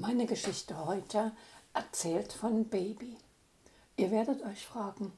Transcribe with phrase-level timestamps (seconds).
[0.00, 1.32] Meine Geschichte heute
[1.74, 3.16] erzählt von Baby.
[3.96, 5.12] Ihr werdet euch fragen,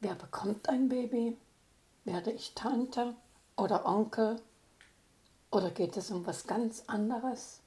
[0.00, 1.38] wer bekommt ein Baby?
[2.04, 3.14] Werde ich Tante
[3.56, 4.42] oder Onkel?
[5.52, 7.60] Oder geht es um was ganz anderes?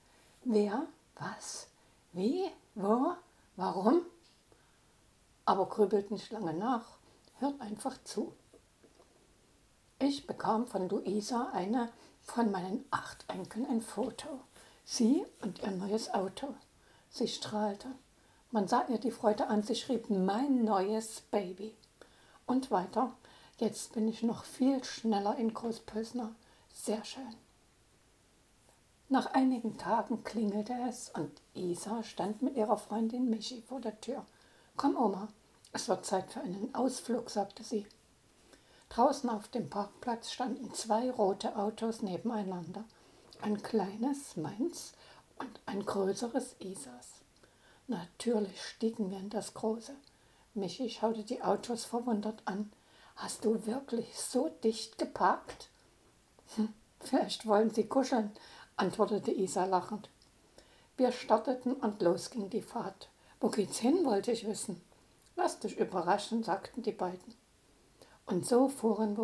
[0.44, 0.86] Wer?
[1.16, 1.68] Was?
[2.12, 2.52] Wie?
[2.76, 3.14] Wo?
[3.56, 4.02] Warum?
[5.46, 6.98] Aber grübelt nicht lange nach,
[7.40, 8.34] hört einfach zu.
[9.98, 11.90] Ich bekam von Luisa eine
[12.22, 14.42] von meinen acht Enkeln ein Foto.
[14.92, 16.48] Sie und ihr neues Auto.
[17.12, 17.90] Sie strahlte.
[18.50, 19.62] Man sah ihr die Freude an.
[19.62, 21.76] Sie schrieb, mein neues Baby.
[22.48, 23.14] Und weiter,
[23.60, 26.34] jetzt bin ich noch viel schneller in Großpösner.
[26.74, 27.36] Sehr schön.
[29.10, 34.26] Nach einigen Tagen klingelte es und Isa stand mit ihrer Freundin Michi vor der Tür.
[34.76, 35.28] Komm, Oma,
[35.72, 37.86] es wird Zeit für einen Ausflug, sagte sie.
[38.90, 42.86] Draußen auf dem Parkplatz standen zwei rote Autos nebeneinander.
[43.42, 44.92] Ein kleines meins
[45.38, 47.22] und ein größeres Isas.
[47.88, 49.96] Natürlich stiegen wir in das große.
[50.56, 52.70] Michi schaute die Autos verwundert an.
[53.16, 55.70] Hast du wirklich so dicht geparkt?
[56.56, 58.32] Hm, vielleicht wollen sie kuscheln,
[58.76, 60.10] antwortete Isa lachend.
[60.98, 63.10] Wir starteten und los ging die Fahrt.
[63.40, 64.82] Wo geht's hin, wollte ich wissen.
[65.38, 67.36] Lass dich überraschen, sagten die beiden.
[68.26, 69.18] Und so fuhren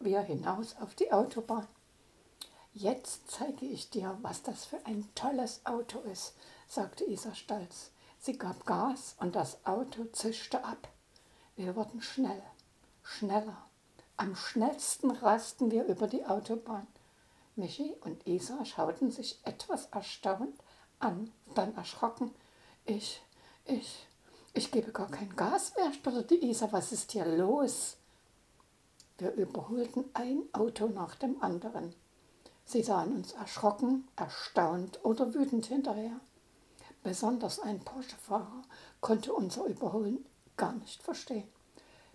[0.00, 1.68] wir hinaus auf die Autobahn.
[2.80, 6.32] Jetzt zeige ich dir, was das für ein tolles Auto ist,
[6.66, 7.90] sagte Isa stolz.
[8.18, 10.88] Sie gab Gas und das Auto zischte ab.
[11.56, 12.42] Wir wurden schnell,
[13.02, 13.66] schneller.
[14.16, 16.86] Am schnellsten rasten wir über die Autobahn.
[17.54, 20.58] Michi und Isa schauten sich etwas erstaunt
[21.00, 22.30] an, dann erschrocken.
[22.86, 23.20] Ich,
[23.66, 24.06] ich,
[24.54, 26.72] ich gebe gar kein Gas mehr, stotterte Isa.
[26.72, 27.98] Was ist hier los?
[29.18, 31.94] Wir überholten ein Auto nach dem anderen.
[32.70, 36.20] Sie sahen uns erschrocken, erstaunt oder wütend hinterher.
[37.02, 38.62] Besonders ein Porsche-Fahrer
[39.00, 40.24] konnte unser Überholen
[40.56, 41.48] gar nicht verstehen.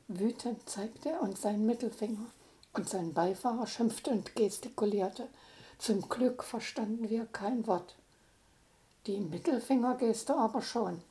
[0.08, 2.27] Wütend zeigte er uns seinen Mittelfinger
[2.71, 5.27] und sein Beifahrer schimpfte und gestikulierte.
[5.77, 7.98] Zum Glück verstanden wir kein Wort.
[9.08, 11.02] Die Mittelfingergeste aber schon.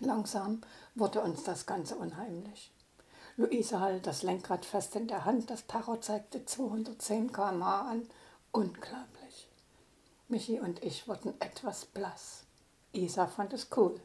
[0.00, 0.60] Langsam
[0.94, 2.70] wurde uns das Ganze unheimlich.
[3.38, 5.48] Luise hielt das Lenkrad fest in der Hand.
[5.48, 8.06] Das Tacho zeigte 210 km/h an.
[8.54, 9.48] Unglaublich.
[10.28, 12.44] Michi und ich wurden etwas blass.
[12.92, 14.00] Isa fand es cool.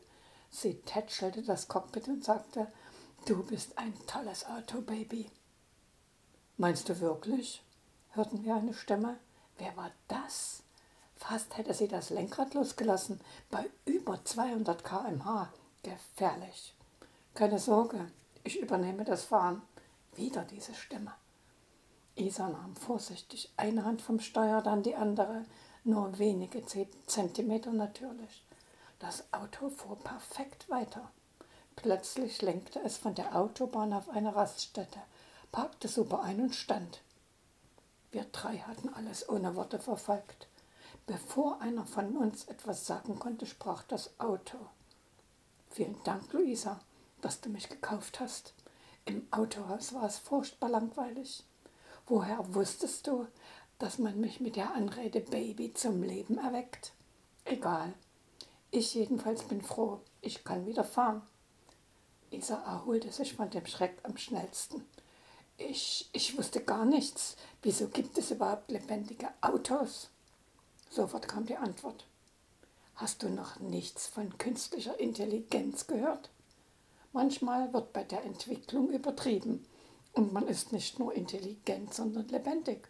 [0.49, 2.65] Sie tätschelte das Cockpit und sagte,
[3.27, 5.29] du bist ein tolles Auto, Baby.
[6.57, 7.61] Meinst du wirklich?
[8.13, 9.19] hörten wir eine Stimme.
[9.59, 10.63] Wer war das?
[11.15, 13.21] Fast hätte sie das Lenkrad losgelassen,
[13.51, 15.53] bei über 200 km/h.
[15.83, 16.73] Gefährlich.
[17.35, 18.11] Keine Sorge,
[18.43, 19.61] ich übernehme das Fahren.
[20.15, 21.13] Wieder diese Stimme.
[22.19, 25.45] Isa nahm vorsichtig eine Hand vom Steuer, dann die andere,
[25.83, 26.63] nur wenige
[27.07, 28.43] Zentimeter natürlich.
[28.99, 31.09] Das Auto fuhr perfekt weiter.
[31.75, 34.99] Plötzlich lenkte es von der Autobahn auf eine Raststätte,
[35.51, 37.01] parkte super ein und stand.
[38.11, 40.47] Wir drei hatten alles ohne Worte verfolgt.
[41.07, 44.57] Bevor einer von uns etwas sagen konnte, sprach das Auto.
[45.69, 46.79] Vielen Dank, Luisa
[47.21, 48.53] dass du mich gekauft hast.
[49.05, 51.43] Im Autohaus war es furchtbar langweilig.
[52.09, 53.27] Woher wusstest du,
[53.77, 56.91] dass man mich mit der Anrede Baby zum Leben erweckt?
[57.45, 57.93] Egal.
[58.71, 61.21] Ich jedenfalls bin froh, ich kann wieder fahren.
[62.31, 64.83] Isa erholte sich von dem Schreck am schnellsten.
[65.57, 67.35] Ich, ich wusste gar nichts.
[67.61, 70.09] Wieso gibt es überhaupt lebendige Autos?
[70.89, 72.07] Sofort kam die Antwort.
[72.95, 76.31] Hast du noch nichts von künstlicher Intelligenz gehört?
[77.13, 79.63] Manchmal wird bei der Entwicklung übertrieben
[80.13, 82.87] und man ist nicht nur intelligent, sondern lebendig.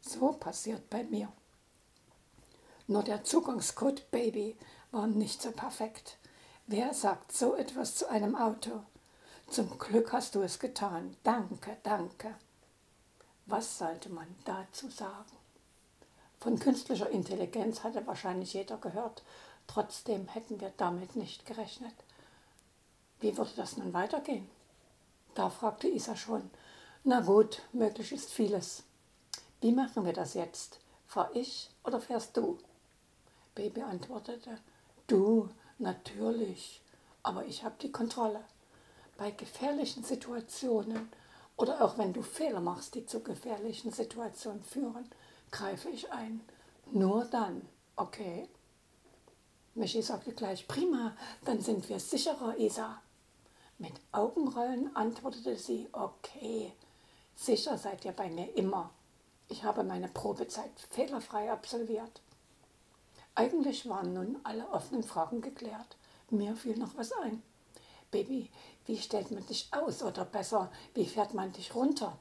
[0.00, 1.30] So passiert bei mir.
[2.86, 4.56] Nur der Zugangscode Baby
[4.90, 6.18] war nicht so perfekt.
[6.66, 8.82] Wer sagt so etwas zu einem Auto?
[9.48, 11.16] Zum Glück hast du es getan.
[11.22, 12.34] Danke, danke.
[13.46, 15.36] Was sollte man dazu sagen?
[16.40, 19.22] Von künstlicher Intelligenz hatte wahrscheinlich jeder gehört,
[19.66, 21.94] trotzdem hätten wir damit nicht gerechnet.
[23.20, 24.48] Wie würde das nun weitergehen?
[25.34, 26.50] Da fragte Isa schon.
[27.04, 28.82] Na gut, möglich ist vieles.
[29.60, 30.80] Wie machen wir das jetzt?
[31.06, 32.58] Fahr ich oder fährst du?
[33.54, 34.58] Baby antwortete,
[35.06, 35.48] du,
[35.78, 36.82] natürlich,
[37.22, 38.44] aber ich habe die Kontrolle.
[39.16, 41.10] Bei gefährlichen Situationen
[41.56, 45.10] oder auch wenn du Fehler machst, die zu gefährlichen Situationen führen,
[45.50, 46.40] greife ich ein.
[46.90, 48.48] Nur dann, okay?
[49.74, 53.00] Michi sagte gleich, prima, dann sind wir sicherer, Isa.
[53.80, 56.74] Mit Augenrollen antwortete sie, okay,
[57.34, 58.90] sicher seid ihr bei mir immer.
[59.48, 62.20] Ich habe meine Probezeit fehlerfrei absolviert.
[63.34, 65.96] Eigentlich waren nun alle offenen Fragen geklärt.
[66.28, 67.42] Mir fiel noch was ein.
[68.10, 68.50] Baby,
[68.84, 70.02] wie stellt man dich aus?
[70.02, 72.18] Oder besser, wie fährt man dich runter?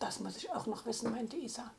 [0.00, 1.70] Das muss ich auch noch wissen, meinte Isa.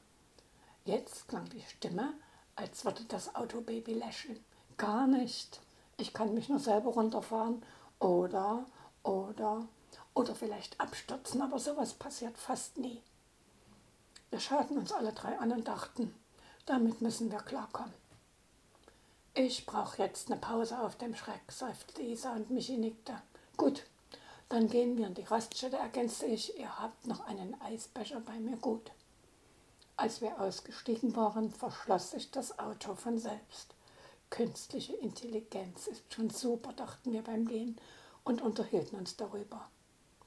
[0.86, 2.14] Jetzt klang die Stimme,
[2.56, 4.40] als würde das Autobaby lächeln.
[4.78, 5.62] Gar nicht.
[5.98, 7.64] Ich kann mich nur selber runterfahren
[8.00, 8.66] oder,
[9.04, 9.68] oder,
[10.14, 13.02] oder vielleicht abstürzen, aber sowas passiert fast nie.
[14.30, 16.14] Wir schauten uns alle drei an und dachten,
[16.66, 17.94] damit müssen wir klarkommen.
[19.34, 23.22] Ich brauche jetzt eine Pause auf dem Schreck, seufzte Isa und Michi nickte.
[23.56, 23.84] Gut,
[24.50, 26.58] dann gehen wir in die Raststätte, ergänzte ich.
[26.58, 28.92] Ihr habt noch einen Eisbecher bei mir, gut.
[29.96, 33.74] Als wir ausgestiegen waren, verschloss sich das Auto von selbst.
[34.30, 37.78] Künstliche Intelligenz ist schon super, dachten wir beim Gehen
[38.24, 39.70] und unterhielten uns darüber.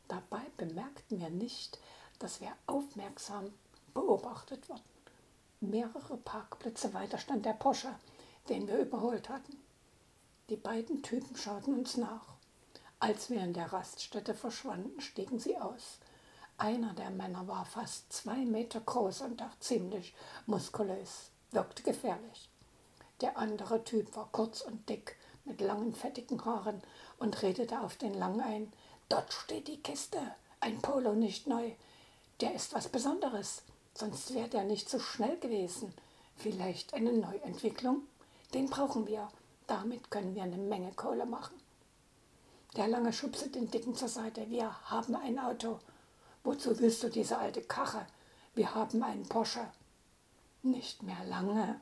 [0.09, 1.79] Dabei bemerkten wir nicht,
[2.19, 3.53] dass wir aufmerksam
[3.95, 4.83] beobachtet wurden.
[5.61, 7.95] Mehrere Parkplätze weiter stand der Porsche,
[8.49, 9.57] den wir überholt hatten.
[10.49, 12.35] Die beiden Typen schauten uns nach.
[12.99, 15.99] Als wir in der Raststätte verschwanden, stiegen sie aus.
[16.59, 20.15] Einer der Männer war fast zwei Meter groß und auch ziemlich
[20.47, 22.50] muskulös, wirkte gefährlich.
[23.21, 26.83] Der andere Typ war kurz und dick, mit langen, fettigen Haaren
[27.19, 28.73] und redete auf den Lang ein.
[29.09, 30.19] Dort steht die Kiste,
[30.61, 31.73] ein Polo nicht neu.
[32.41, 33.63] Der ist was Besonderes,
[33.95, 35.93] sonst wäre der nicht so schnell gewesen.
[36.37, 38.03] Vielleicht eine Neuentwicklung?
[38.55, 39.29] Den brauchen wir.
[39.67, 41.61] Damit können wir eine Menge Kohle machen.
[42.77, 44.49] Der Lange schubste den Dicken zur Seite.
[44.49, 45.79] Wir haben ein Auto.
[46.43, 48.07] Wozu willst du diese alte Kache?
[48.55, 49.67] Wir haben einen Porsche.
[50.63, 51.81] Nicht mehr lange.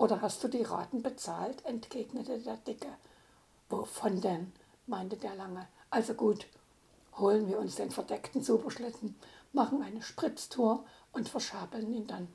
[0.00, 1.62] Oder hast du die Raten bezahlt?
[1.66, 2.88] entgegnete der Dicke.
[3.68, 4.50] Wovon denn?
[4.86, 5.68] meinte der Lange.
[5.90, 6.46] Also gut,
[7.18, 9.14] holen wir uns den verdeckten Superschlitten,
[9.52, 12.28] machen eine Spritztour und verschabeln ihn dann.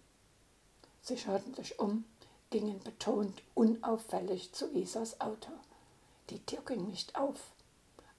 [1.02, 2.06] Sie schauten sich um
[2.52, 5.50] gingen betont unauffällig zu Isas Auto.
[6.30, 7.40] Die Tür ging nicht auf.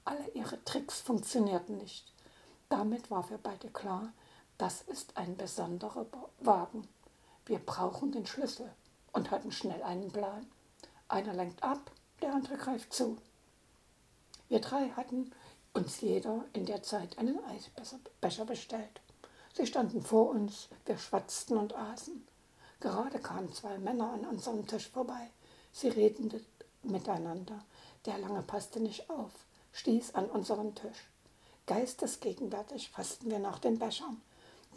[0.05, 2.13] Alle ihre Tricks funktionierten nicht.
[2.69, 4.13] Damit war für beide klar,
[4.59, 6.05] das ist ein besonderer
[6.41, 6.89] Wagen.
[7.45, 8.75] Wir brauchen den Schlüssel
[9.17, 10.47] und hatten schnell einen Plan.
[11.09, 11.91] Einer lenkt ab,
[12.21, 13.17] der andere greift zu.
[14.49, 15.33] Wir drei hatten
[15.73, 19.01] uns jeder in der Zeit einen Eisbecher bestellt.
[19.55, 22.27] Sie standen vor uns, wir schwatzten und aßen.
[22.81, 25.31] Gerade kamen zwei Männer an unserem Tisch vorbei.
[25.73, 26.45] Sie redeten
[26.83, 27.65] miteinander.
[28.05, 29.33] Der Lange passte nicht auf,
[29.73, 31.11] stieß an unseren Tisch.
[31.65, 34.21] Geistesgegenwärtig fassten wir nach den Bechern.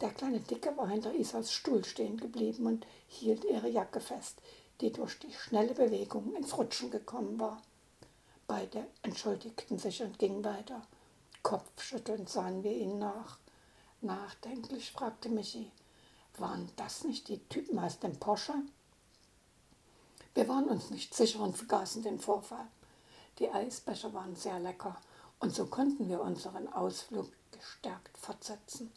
[0.00, 4.40] Der kleine Dicke war hinter Isas Stuhl stehen geblieben und hielt ihre Jacke fest,
[4.80, 7.60] die durch die schnelle Bewegung ins Rutschen gekommen war.
[8.46, 10.82] Beide entschuldigten sich und gingen weiter.
[11.42, 13.38] Kopfschüttelnd sahen wir ihnen nach.
[14.00, 15.70] Nachdenklich fragte Michi,
[16.38, 18.54] waren das nicht die Typen aus dem Porsche?
[20.34, 22.66] Wir waren uns nicht sicher und vergaßen den Vorfall.
[23.38, 24.96] Die Eisbecher waren sehr lecker
[25.40, 28.90] und so konnten wir unseren Ausflug gestärkt fortsetzen.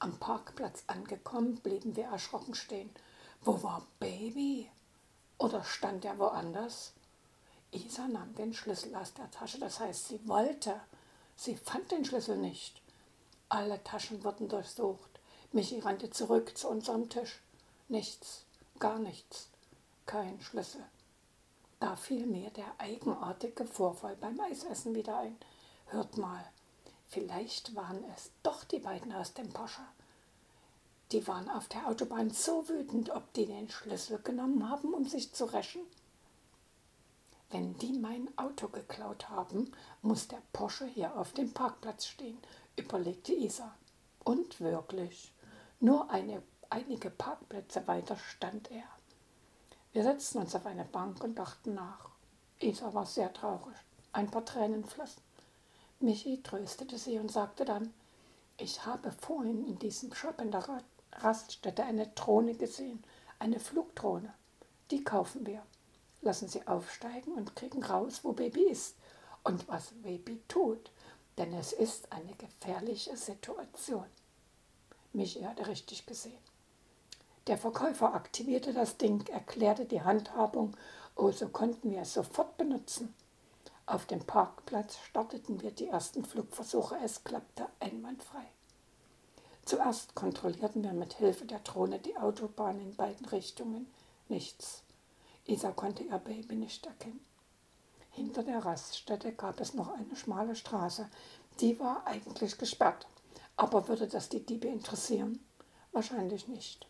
[0.00, 2.90] Am Parkplatz angekommen, blieben wir erschrocken stehen.
[3.42, 4.70] Wo war Baby?
[5.36, 6.94] Oder stand er woanders?
[7.70, 10.80] Isa nahm den Schlüssel aus der Tasche, das heißt, sie wollte.
[11.36, 12.80] Sie fand den Schlüssel nicht.
[13.50, 15.20] Alle Taschen wurden durchsucht.
[15.52, 17.40] Michi rannte zurück zu unserem Tisch.
[17.88, 18.44] Nichts,
[18.78, 19.50] gar nichts,
[20.06, 20.84] kein Schlüssel.
[21.78, 25.36] Da fiel mir der eigenartige Vorfall beim Eisessen wieder ein.
[25.86, 26.44] Hört mal,
[27.10, 29.82] vielleicht waren es doch die beiden aus dem Porsche.
[31.12, 35.32] Die waren auf der Autobahn so wütend, ob die den Schlüssel genommen haben, um sich
[35.32, 35.82] zu rächen.
[37.50, 42.38] Wenn die mein Auto geklaut haben, muss der Porsche hier auf dem Parkplatz stehen,
[42.76, 43.74] überlegte Isa.
[44.22, 45.32] Und wirklich,
[45.80, 48.84] nur eine, einige Parkplätze weiter stand er.
[49.92, 52.10] Wir setzten uns auf eine Bank und dachten nach.
[52.60, 53.74] Isa war sehr traurig.
[54.12, 55.22] Ein paar Tränen flossen.
[56.00, 57.92] Michi tröstete sie und sagte dann,
[58.56, 63.04] ich habe vorhin in diesem Shop in der Raststätte eine Drohne gesehen,
[63.38, 64.32] eine Flugdrohne.
[64.90, 65.62] Die kaufen wir.
[66.22, 68.96] Lassen sie aufsteigen und kriegen raus, wo Baby ist
[69.44, 70.90] und was Baby tut,
[71.38, 74.06] denn es ist eine gefährliche Situation.
[75.12, 76.38] Michi hatte richtig gesehen.
[77.46, 80.76] Der Verkäufer aktivierte das Ding, erklärte die Handhabung,
[81.16, 83.14] oh, so konnten wir es sofort benutzen.
[83.90, 88.46] Auf dem Parkplatz starteten wir die ersten Flugversuche, es klappte einwandfrei.
[89.64, 93.92] Zuerst kontrollierten wir mit Hilfe der Drohne die Autobahn in beiden Richtungen.
[94.28, 94.84] Nichts.
[95.44, 97.18] Isa konnte ihr Baby nicht erkennen.
[98.10, 101.10] Hinter der Raststätte gab es noch eine schmale Straße.
[101.58, 103.08] Die war eigentlich gesperrt.
[103.56, 105.44] Aber würde das die Diebe interessieren?
[105.90, 106.86] Wahrscheinlich nicht.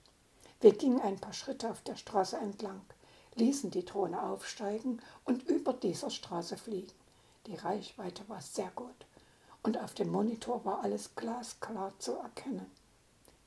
[0.61, 2.83] Wir gingen ein paar Schritte auf der Straße entlang.
[3.35, 6.93] Ließen die Drohne aufsteigen und über dieser Straße fliegen.
[7.47, 9.07] Die Reichweite war sehr gut
[9.63, 12.71] und auf dem Monitor war alles glasklar zu erkennen.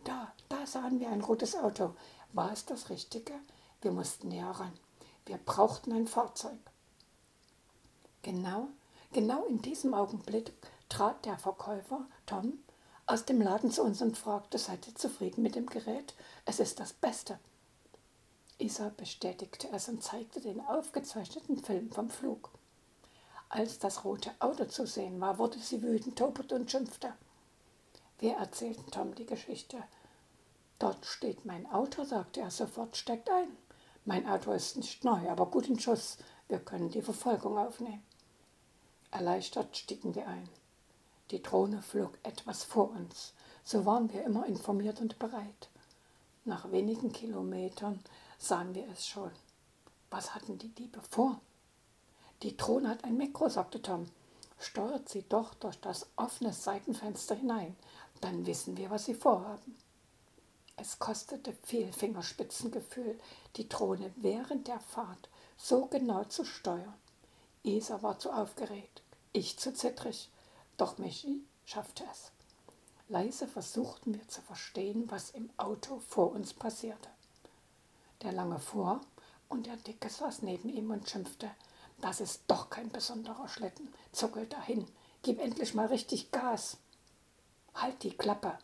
[0.03, 1.95] Da, da sahen wir ein rotes Auto.
[2.33, 3.33] War es das Richtige?
[3.81, 4.73] Wir mussten näher ran.
[5.25, 6.59] Wir brauchten ein Fahrzeug.
[8.21, 8.67] Genau,
[9.11, 10.53] genau in diesem Augenblick
[10.89, 12.59] trat der Verkäufer, Tom,
[13.05, 16.13] aus dem Laden zu uns und fragte, seid ihr zufrieden mit dem Gerät?
[16.45, 17.39] Es ist das Beste.
[18.57, 22.51] Isa bestätigte es und zeigte den aufgezeichneten Film vom Flug.
[23.50, 27.13] Als das rote Auto zu sehen war, wurde sie wütend, tobte und schimpfte.
[28.19, 29.83] Wir erzählten Tom die Geschichte.
[30.79, 33.57] Dort steht mein Auto, sagte er sofort, steckt ein.
[34.05, 36.17] Mein Auto ist nicht neu, aber gut in Schuss.
[36.48, 38.03] Wir können die Verfolgung aufnehmen.
[39.12, 40.50] Erleichtert stiegen wir ein.
[41.31, 43.33] Die Drohne flog etwas vor uns.
[43.63, 45.69] So waren wir immer informiert und bereit.
[46.45, 48.00] Nach wenigen Kilometern
[48.43, 49.31] sahen wir es schon.
[50.09, 51.39] Was hatten die Diebe vor?
[52.41, 54.05] Die Drohne hat ein Mikro, sagte Tom.
[54.59, 57.75] Steuert sie doch durch das offene Seitenfenster hinein.
[58.21, 59.77] Dann wissen wir, was sie vorhaben.
[60.75, 63.17] Es kostete viel Fingerspitzengefühl,
[63.55, 66.93] die Drohne während der Fahrt so genau zu steuern.
[67.63, 70.29] Isa war zu aufgeregt, ich zu zittrig,
[70.77, 72.31] doch Michi schaffte es.
[73.07, 77.09] Leise versuchten wir zu verstehen, was im Auto vor uns passierte.
[78.24, 79.01] Der Lange vor
[79.50, 81.51] und der Dicke saß neben ihm und schimpfte.
[82.00, 83.94] Das ist doch kein besonderer Schlitten.
[84.13, 84.88] Zuckel dahin.
[85.24, 86.77] Gib endlich mal richtig Gas.
[87.75, 88.58] Halt die Klappe.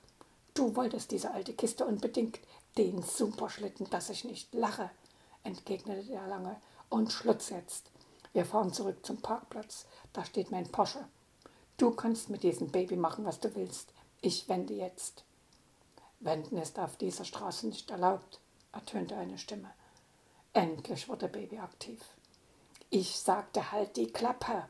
[0.54, 2.40] Du wolltest diese alte Kiste unbedingt.
[2.78, 4.90] Den Superschlitten, dass ich nicht lache,
[5.44, 6.56] entgegnete der Lange.
[6.90, 7.92] Und Schluss jetzt.
[8.32, 9.88] Wir fahren zurück zum Parkplatz.
[10.14, 11.06] Da steht mein Porsche.
[11.76, 13.92] Du kannst mit diesem Baby machen, was du willst.
[14.22, 15.26] Ich wende jetzt.
[16.22, 18.40] Wenden ist auf dieser Straße nicht erlaubt
[18.72, 19.72] ertönte eine Stimme.
[20.54, 22.02] Endlich wurde Baby aktiv.
[22.90, 24.68] Ich sagte halt die Klappe,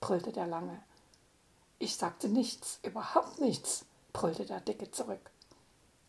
[0.00, 0.82] brüllte der Lange.
[1.78, 5.30] Ich sagte nichts, überhaupt nichts, brüllte der Dicke zurück.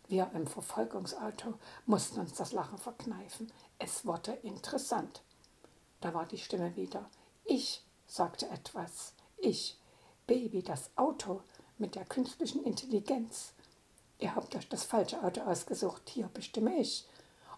[0.08, 3.52] Wir im Verfolgungsauto mussten uns das Lachen verkneifen.
[3.80, 5.22] Es wurde interessant.
[6.00, 7.10] Da war die Stimme wieder.
[7.44, 9.14] Ich sagte etwas.
[9.38, 9.78] Ich,
[10.26, 11.42] Baby, das Auto
[11.78, 13.54] mit der künstlichen Intelligenz.
[14.20, 16.04] Ihr habt euch das falsche Auto ausgesucht.
[16.10, 17.06] Hier bestimme ich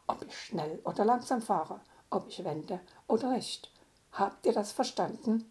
[0.09, 3.71] ob ich schnell oder langsam fahre, ob ich wende oder nicht.
[4.11, 5.45] Habt ihr das verstanden?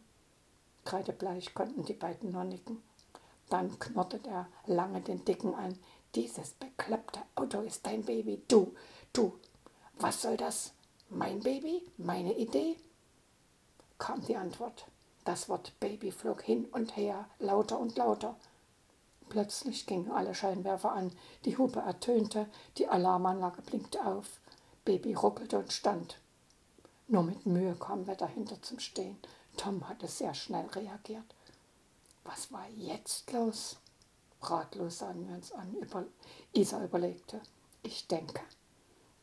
[0.85, 2.83] Kreidebleich konnten die beiden nur nicken.
[3.49, 5.79] Dann knurrte der Lange den Dicken an.
[6.15, 8.43] Dieses bekloppte Auto ist dein Baby.
[8.49, 8.75] Du,
[9.13, 9.39] du,
[9.99, 10.73] was soll das?
[11.09, 11.83] Mein Baby?
[11.97, 12.77] Meine Idee?
[13.99, 14.87] kam die Antwort.
[15.25, 18.37] Das Wort Baby flog hin und her, lauter und lauter.
[19.29, 21.13] Plötzlich gingen alle Scheinwerfer an,
[21.45, 22.49] die Hupe ertönte,
[22.79, 24.41] die Alarmanlage blinkte auf.
[24.89, 26.19] Baby ruckelte und stand.
[27.09, 29.19] Nur mit Mühe kamen wir dahinter zum Stehen.
[29.59, 31.27] Tom hatte sehr schnell reagiert.
[32.25, 33.77] Was war jetzt los?
[34.41, 35.75] Ratlos sahen wir uns an.
[35.75, 36.07] Über
[36.55, 37.43] Isa überlegte.
[37.83, 38.41] Ich denke,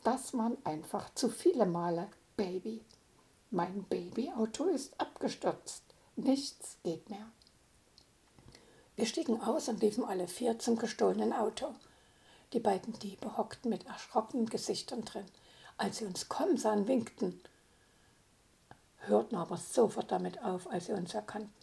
[0.04, 2.86] das waren einfach zu viele Male Baby.
[3.50, 5.82] Mein Babyauto ist abgestürzt.
[6.16, 7.26] Nichts geht mehr.
[8.98, 11.74] Wir stiegen aus und liefen alle vier zum gestohlenen Auto.
[12.54, 15.26] Die beiden Diebe hockten mit erschrockenen Gesichtern drin
[15.78, 17.40] als sie uns kommen sahen, winkten,
[19.00, 21.54] hörten aber sofort damit auf, als sie uns erkannten.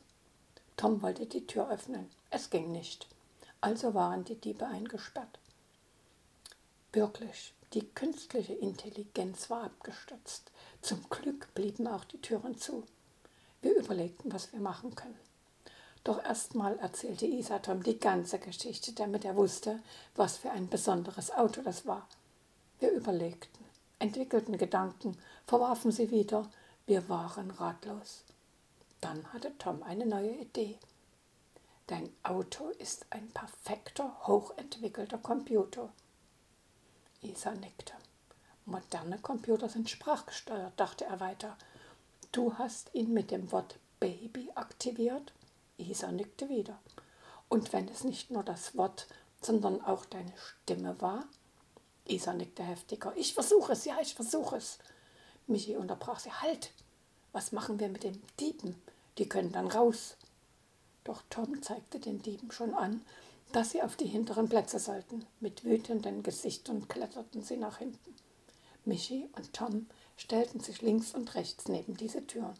[0.76, 2.10] Tom wollte die Tür öffnen.
[2.30, 3.06] Es ging nicht.
[3.60, 5.38] Also waren die Diebe eingesperrt.
[6.92, 10.50] Wirklich, die künstliche Intelligenz war abgestürzt.
[10.82, 12.84] Zum Glück blieben auch die Türen zu.
[13.60, 15.18] Wir überlegten, was wir machen können.
[16.04, 19.80] Doch erstmal erzählte Isa Tom die ganze Geschichte, damit er wusste,
[20.16, 22.08] was für ein besonderes Auto das war.
[22.80, 23.61] Wir überlegten
[24.02, 25.16] entwickelten Gedanken,
[25.46, 26.50] verwarfen sie wieder.
[26.86, 28.24] Wir waren ratlos.
[29.00, 30.76] Dann hatte Tom eine neue Idee.
[31.86, 35.88] Dein Auto ist ein perfekter, hochentwickelter Computer.
[37.20, 37.92] Isa nickte.
[38.64, 41.56] Moderne Computer sind sprachgesteuert, dachte er weiter.
[42.32, 45.32] Du hast ihn mit dem Wort Baby aktiviert?
[45.76, 46.78] Isa nickte wieder.
[47.48, 49.06] Und wenn es nicht nur das Wort,
[49.40, 51.24] sondern auch deine Stimme war?
[52.06, 53.12] Isa nickte heftiger.
[53.16, 54.78] Ich versuche es, ja, ich versuche es.
[55.46, 56.32] Michi unterbrach sie.
[56.32, 56.72] Halt!
[57.32, 58.80] Was machen wir mit den Dieben?
[59.18, 60.16] Die können dann raus.
[61.04, 63.02] Doch Tom zeigte den Dieben schon an,
[63.52, 65.26] dass sie auf die hinteren Plätze sollten.
[65.40, 68.14] Mit wütenden Gesichtern kletterten sie nach hinten.
[68.84, 72.54] Michi und Tom stellten sich links und rechts neben diese Türen.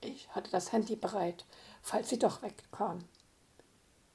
[0.00, 1.44] Ich hatte das Handy bereit,
[1.82, 3.04] falls sie doch wegkamen.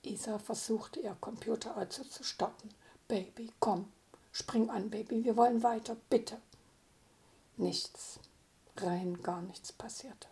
[0.04, 2.70] Isa versuchte ihr Computerauto zu stoppen.
[3.08, 3.92] Baby, komm,
[4.32, 6.38] Spring an, Baby, wir wollen weiter, bitte.
[7.58, 8.20] Nichts.
[8.78, 10.28] rein gar nichts passierte.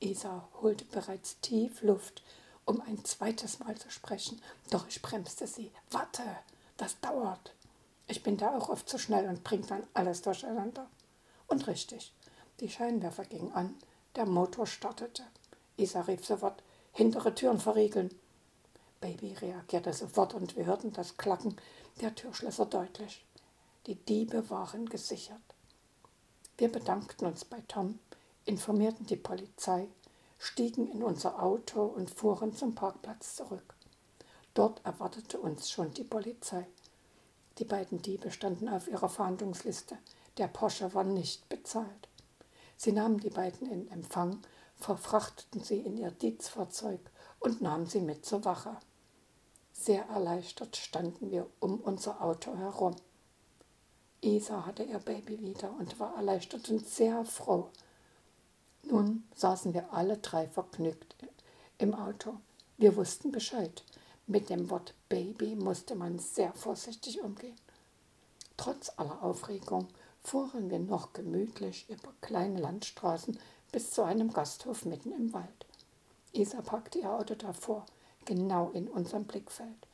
[0.00, 2.22] Isa holte bereits tief Luft,
[2.64, 5.70] um ein zweites Mal zu sprechen, doch ich bremste sie.
[5.90, 6.22] Warte,
[6.76, 7.54] das dauert.
[8.06, 10.88] Ich bin da auch oft zu schnell und bringe dann alles durcheinander.
[11.46, 12.12] Und richtig,
[12.60, 13.76] die Scheinwerfer gingen an,
[14.16, 15.22] der Motor startete.
[15.76, 18.10] Isa rief sofort, hintere Türen verriegeln.
[19.00, 21.56] Baby reagierte sofort und wir hörten das Klacken
[22.02, 23.24] der Türschlösser deutlich.
[23.86, 25.40] Die Diebe waren gesichert.
[26.58, 27.98] Wir bedankten uns bei Tom,
[28.44, 29.88] informierten die Polizei,
[30.38, 33.74] stiegen in unser Auto und fuhren zum Parkplatz zurück.
[34.52, 36.66] Dort erwartete uns schon die Polizei.
[37.56, 39.96] Die beiden Diebe standen auf ihrer Fahndungsliste.
[40.36, 42.08] Der Porsche war nicht bezahlt.
[42.76, 44.42] Sie nahmen die beiden in Empfang,
[44.76, 47.00] verfrachteten sie in ihr Dienstfahrzeug
[47.38, 48.76] und nahmen sie mit zur Wache.
[49.82, 52.94] Sehr erleichtert standen wir um unser Auto herum.
[54.20, 57.70] Isa hatte ihr Baby wieder und war erleichtert und sehr froh.
[58.82, 61.16] Nun saßen wir alle drei vergnügt
[61.78, 62.36] im Auto.
[62.76, 63.82] Wir wussten Bescheid.
[64.26, 67.56] Mit dem Wort Baby musste man sehr vorsichtig umgehen.
[68.58, 69.88] Trotz aller Aufregung
[70.22, 73.38] fuhren wir noch gemütlich über kleine Landstraßen
[73.72, 75.66] bis zu einem Gasthof mitten im Wald.
[76.34, 77.86] Isa packte ihr Auto davor,
[78.24, 79.86] genau in unserem Blickfeld.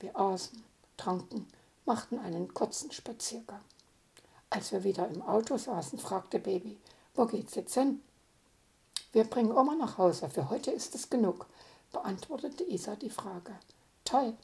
[0.00, 0.62] Wir aßen,
[0.96, 1.46] tranken,
[1.84, 3.60] machten einen kurzen Spaziergang.
[4.50, 6.78] Als wir wieder im Auto saßen, fragte Baby,
[7.14, 8.00] wo geht's jetzt hin?
[9.12, 11.46] Wir bringen Oma nach Hause, für heute ist es genug,
[11.92, 13.52] beantwortete Isa die Frage.
[14.04, 14.34] Toll,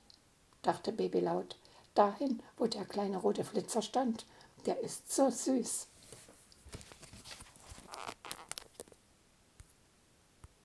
[0.62, 1.56] dachte Baby laut,
[1.94, 4.26] dahin, wo der kleine rote Flitzer stand,
[4.66, 5.86] der ist so süß.